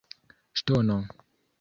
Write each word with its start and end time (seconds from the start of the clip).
ŝtono 0.59 0.97